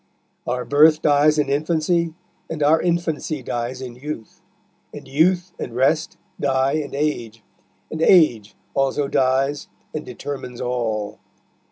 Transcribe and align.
Our 0.47 0.65
birth 0.65 1.03
dies 1.03 1.37
in 1.37 1.47
infancy, 1.47 2.15
and 2.49 2.63
our 2.63 2.81
infancy 2.81 3.43
dies 3.43 3.83
in 3.83 3.93
youth, 3.95 4.41
and 4.91 5.07
youth 5.07 5.51
and 5.59 5.75
rest 5.75 6.17
die 6.39 6.71
in 6.71 6.95
age, 6.95 7.43
and 7.91 8.01
age 8.01 8.55
also 8.73 9.07
dies 9.07 9.67
and 9.93 10.03
determines 10.03 10.59
all. 10.59 11.19